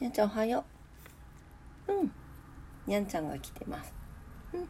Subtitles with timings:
[0.00, 0.64] にゃんちゃんおはよ
[1.88, 1.92] う。
[1.92, 2.12] うん。
[2.86, 3.92] にゃんちゃんが来てます。
[4.52, 4.68] うん。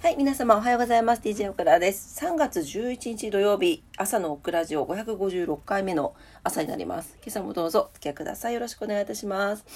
[0.00, 1.20] はい、皆様おはようございます。
[1.20, 2.24] DJ オクラです。
[2.24, 7.18] 3月11日土曜日、朝のオクラジオ556回目の朝になります。
[7.22, 8.54] 今朝もどうぞお付き合いください。
[8.54, 9.66] よろしくお願いいたします。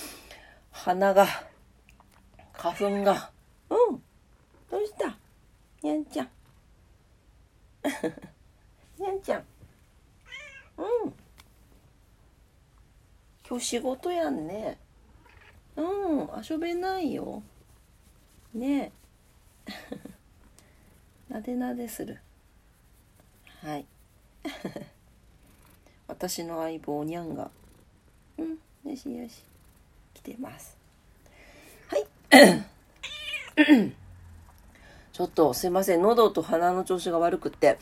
[0.71, 1.27] 鼻が、
[2.55, 3.31] 花粉が、
[3.69, 4.03] うん。
[4.71, 5.19] どうした？
[5.83, 6.29] にゃんちゃん。
[8.99, 9.45] にゃんちゃん。
[10.79, 11.15] うん。
[13.49, 14.77] 今日仕事やんね。
[15.75, 17.43] うん、遊べないよ。
[18.53, 18.93] ね
[19.67, 19.73] え。
[21.33, 22.21] なでなでする。
[23.63, 23.87] はい。
[26.09, 27.51] 私の相棒にゃんが。
[28.37, 28.59] うん、
[28.91, 29.43] よしよし。
[30.13, 30.77] 来てます。
[31.87, 32.07] はい。
[35.13, 36.03] ちょっとすいません。
[36.03, 37.79] 喉と鼻の調子が悪くって。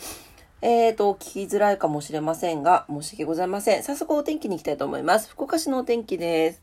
[0.62, 3.82] えーと、聞きづらいかもしれませんが、申し訳ございません。
[3.82, 5.28] 早速お天気に行きたいと思います。
[5.28, 6.62] 福岡市のお天気です。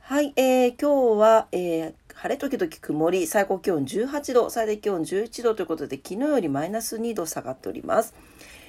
[0.00, 8.14] はい、えー、今日は、えー、晴れ時々曇り、最高気温18度、最低気温11度ということで、昨日よりマイナス2度下がっております。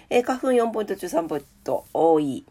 [0.10, 2.44] えー、花粉4ポイント中3ポイント多い、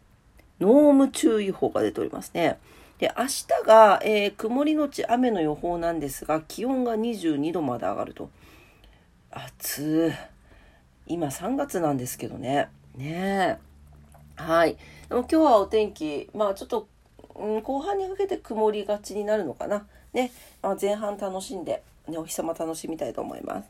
[0.58, 2.58] 濃霧注意報が出ておりますね。
[2.98, 8.30] で、明日が、えー、曇りのち雨の予報なんですが、気温が22度まで上がると。
[9.30, 10.39] 暑い。
[11.10, 12.68] 今3月なんですけどね。
[12.96, 13.58] ね
[14.38, 14.40] え。
[14.40, 14.76] はい。
[15.08, 16.86] でも今日はお天気、まあちょっと、
[17.34, 19.86] うん、後半にかけて曇りがちになるのかな。
[20.12, 20.30] ね。
[20.62, 23.68] まあ、前半楽しんで、ね、お日様楽しみたいと思います。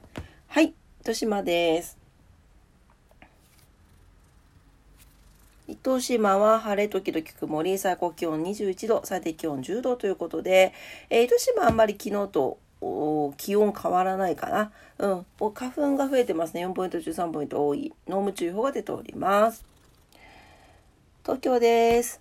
[0.48, 0.74] はい。
[1.00, 1.96] 糸島です。
[5.66, 10.74] 糸島は晴れ時々曇り、最高気温21度、最低気温10度ということで、
[11.08, 12.58] えー、糸島はあんまり昨日と
[13.36, 14.72] 気温変わらないかな。
[14.98, 15.26] うん。
[15.52, 16.66] 花粉が増えてますね。
[16.66, 17.92] 4ポイント中3ポイント多い。
[18.08, 19.64] 濃霧注意報が出ております。
[21.22, 22.20] 東京です。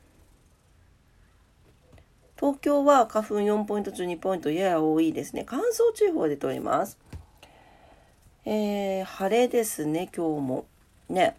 [2.38, 5.44] 東京は花粉4ポイント中2ポイントやや多いですね。
[5.46, 6.98] 乾燥注意報が出ております。
[8.46, 10.66] えー、晴れですね、今日も。
[11.10, 11.36] ね。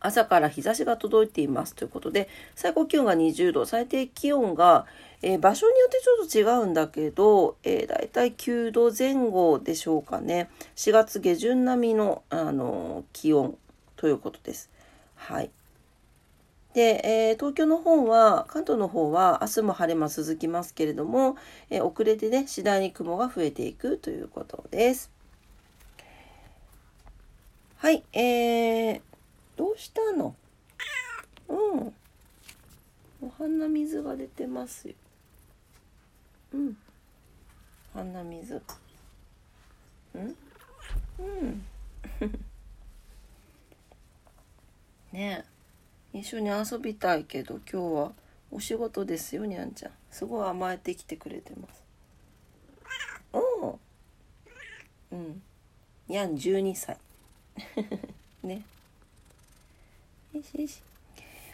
[0.00, 4.86] 朝から日差しが届いていますということで、最高気温が20度、最低気温が、
[5.22, 10.48] えー、場所によってちょっと違うんだけど、えー、だいたい9度前後でしょうかね。
[10.76, 13.56] 4月下旬並みの、あのー、気温
[13.96, 14.70] ということです。
[15.16, 15.50] はい。
[16.74, 21.36] で、えー、東京の方は、関東の方は明日も晴れ間続きますけれども、
[21.70, 25.10] え遅れてね、次第に雲が増えていくということです。
[27.78, 29.00] はい、えー、
[29.78, 30.34] したの
[31.48, 31.94] うん。
[33.22, 34.94] お鼻水が出てますよ。
[36.52, 36.76] うん。
[37.94, 38.60] 鼻水。
[40.14, 40.36] うん
[41.18, 41.64] うん。
[45.12, 45.44] ね
[46.12, 46.18] え。
[46.18, 48.12] 一緒に遊びたいけど今日は
[48.50, 49.92] お仕事ですよにゃんちゃん。
[50.10, 51.84] すごい甘えてきてくれてます。
[53.32, 53.38] う
[55.16, 55.18] ん。
[55.18, 55.42] うん。
[56.08, 56.98] にゃん12歳。
[58.42, 58.64] ね。
[60.34, 60.82] よしよし。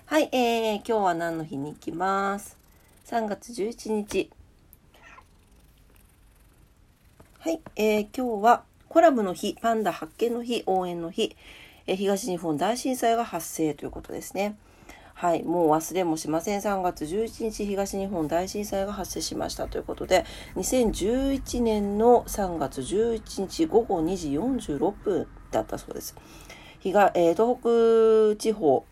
[0.06, 2.58] はい、えー、今日は何の日に行きます
[3.06, 4.30] ？3月11日。
[7.38, 11.36] はい、えー、今日はコラムの日、パンダ発見の日、応援の日、
[11.86, 14.56] えー、東日本大震災が発生ということですね。
[15.14, 16.58] はい、もう忘れもしません。
[16.58, 20.24] 3月11日、東日本大震災が発生しましたということで、
[20.56, 26.16] 2011年の3月11日午後2時46分だったそうです。
[26.84, 28.84] 東,、えー、東北地方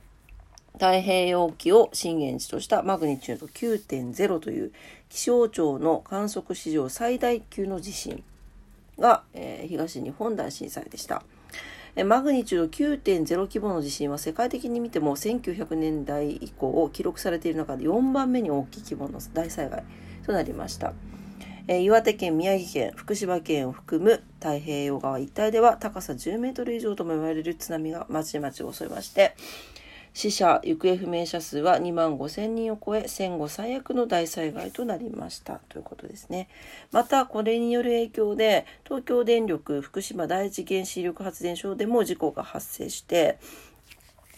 [0.72, 4.72] 太平洋沖を震源地としたマグニチュード9.0という
[5.10, 8.24] 気象庁の観測史上最大級の地震
[8.98, 11.22] が、えー、東日本大震災でした。
[12.06, 19.84] マグニチュード9.0規模の地震は世界的に見ても1900年代以降を記録されている中で4番目に大きい規模の大災害
[20.24, 20.94] となりました。
[21.68, 29.36] えー、岩手県、宮城県、福島県を含む太平洋側一帯では高さ10メートル以上とも言われる津波がまちまち襲いまして、
[30.14, 36.48] 死者・行方不明者数は2万5千人を超え戦後最悪の大災害となりましたということですね。
[36.90, 43.38] またこれによる影響で東京電力福島第一原子力発電所でも事故が発生して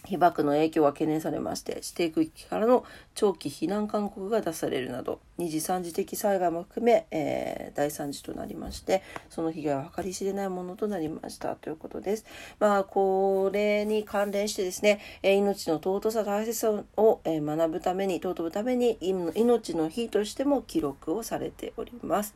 [0.05, 12.25] 被爆の影響が懸念されまして指定区域からの長期避難勧告が出されるなど二次三次的災害も含め、えー、大惨事となりましてその被害は計り知れないものとなりましたということです。
[12.59, 22.35] まあこれに関連してですね、え、命の尊さ大切さを、え、学ぶために尊ぶために命の日としても記録をされております。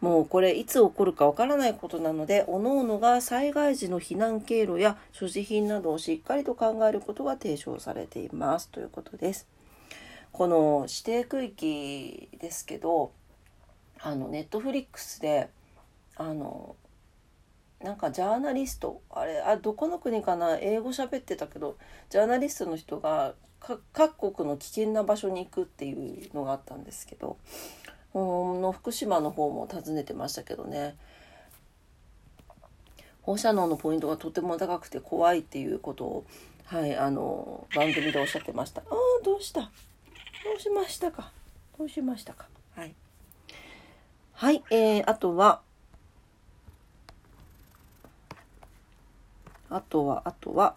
[0.00, 9.48] もうこれいつ起こるかわからないことなので、各々が災害時の避難経路や所持品などをしっかりと考えることが提唱されていますということです。
[10.30, 13.10] この指定区域ですけど
[14.00, 15.48] あのネットフリックスで
[16.16, 16.76] あの
[17.82, 20.58] なんかジャーナリストあれあどこの国かな？
[20.58, 21.76] 英語喋ってたけど
[22.10, 23.34] ジャーナリストの人が
[23.92, 27.36] 各国の危険な場所に行くっていうのがあったんですけど
[28.60, 30.96] の福島の方も訪ねてましたけどね
[33.22, 36.26] 放射能のポイントがとても高くて怖いっていうことを、
[36.64, 38.80] はい、あの番組でおっしゃってました。
[38.80, 39.60] ああどうした？
[39.60, 39.68] ど
[40.56, 41.30] うしましたか？
[41.78, 42.46] どうしましたか？
[42.74, 42.94] はい。
[44.32, 45.60] はい、えー、あとは
[49.70, 50.74] あとは、あとは、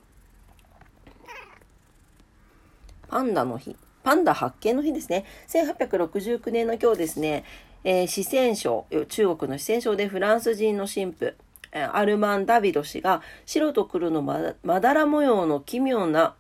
[3.08, 3.78] パンダの日。
[4.04, 5.26] パンダ発見の日ですね。
[5.48, 7.44] 1869年の今日ですね、
[7.84, 11.34] えー、四川省、中国の四川省でフランス人の神父、
[11.74, 16.36] アルマン・ダビド氏が白と黒のまだら模様の奇妙な、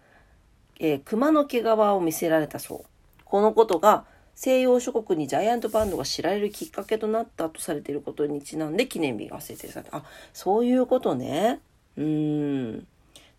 [0.80, 3.24] えー、熊の毛皮を見せられたそう。
[3.24, 4.06] このことが
[4.36, 9.98] 西洋諸国にジャイアントパンダが知られるきっかけとなったとされていることにちなんで記念日が制定された。
[9.98, 10.04] あ、
[10.34, 11.60] そういうことね。
[11.98, 12.88] うーん。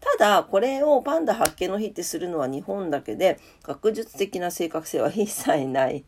[0.02, 6.04] ただ、これをパンダ発見の日ってするのは日本だけで、学術的な正確性は一切ない。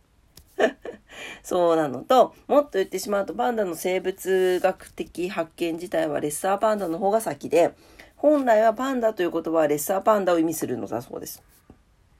[1.42, 7.72] そうなのと、もっと言ってしまうと、パンダの生物学的発見自体はレッサーパンダの方が先で、
[8.16, 11.42] 本来はパンダという言葉はレッサーパンダを意味するのだそうです。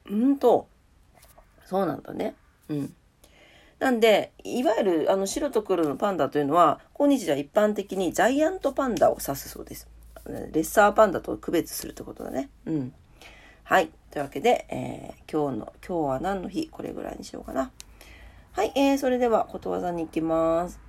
[0.08, 0.68] うんと、
[1.64, 2.34] そうなんだね。
[2.68, 2.94] うん。
[3.80, 9.88] なんで、いわゆるあの白と黒のパンダというのは、今日では一般的にジャイアントパンダを指すそうです。
[10.26, 12.50] レッサーパンダと区別するってことだね。
[12.66, 12.92] うん。
[13.62, 13.90] はい。
[14.10, 16.68] というわけで、えー、今日の、今日は何の日？
[16.68, 17.70] これぐらいにしようかな。
[18.52, 18.72] はい。
[18.74, 20.80] えー、それではことわざに行きます。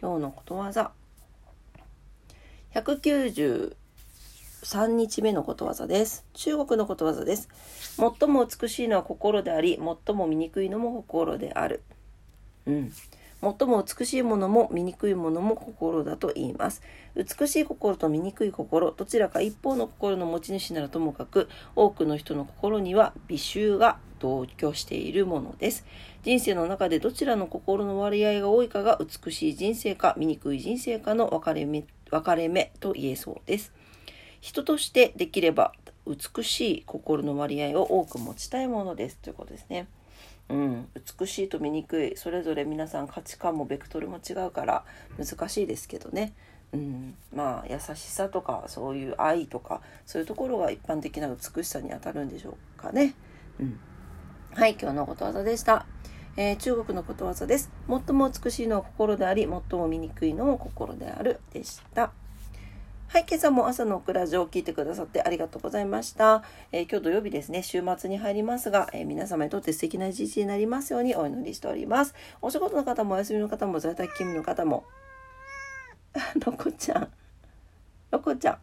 [0.00, 0.92] 今日のことわざ。
[2.74, 3.74] 193
[4.88, 6.26] 日目のことわざです。
[6.34, 7.48] 中国のことわざです。
[7.96, 11.82] 最も美しいのは心であり、最も醜いのも心である。
[12.66, 12.92] うん。
[13.40, 16.82] 最も美しいものも醜いものも心だと言います。
[17.14, 25.84] 美しい心と醜い心、どちらか一方の心の持ち主ならともかく、多くの人の心には美醜が同居しているものです。
[26.22, 33.72] 人生の中でどちらの心の割合が多いかが美しい人生か醜い人生かの分かれ目分かれ目と言えそうです。
[34.40, 35.72] 人としてできれば
[36.06, 39.88] 美しい心の割合を多く持ちたいものですということですね。
[40.48, 40.88] うん、
[41.18, 44.84] 美しいと醜いそれぞれ皆さん価値観もベクトルも違うから
[45.18, 46.34] 難しいですけどね、
[46.72, 53.14] うん、まあ優しさとかそういう愛とかそういうところが一般的な美しさにあたるんでしょうかね。
[53.58, 53.80] うん、
[54.54, 55.86] はい今日のことわざでした。
[56.38, 57.70] えー、中国のことわざです。
[57.88, 62.12] 最も美しいのは心であり、最も醜いのも心であるでした。
[63.08, 66.42] はい、今朝も朝のクラジオを聞いてくださってありがとうございました。
[66.72, 72.14] えー、今日土曜日ですね、週末に入りますが、えー、皆様にとって素敵な一日になりますようにお祈りしております。
[72.42, 74.84] お仕事の方もお休みの方も在宅勤務の方も、
[76.44, 77.12] ロコちゃん、
[78.10, 78.58] ロコちゃ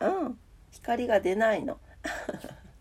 [0.00, 0.38] ん、うん、
[0.70, 1.78] 光が出ないの。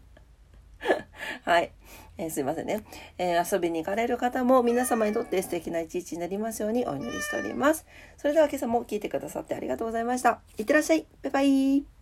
[1.43, 1.71] はい。
[2.17, 2.83] えー、すいませんね、
[3.17, 7.85] えー、遊びに行かれる方も皆様にとって素敵な一日になりますようにお祈りしております。
[8.17, 10.41] それでは今朝も聞いてくださってありがとうございました。
[10.57, 11.05] いってらっしゃい。
[11.23, 11.96] バイバイ。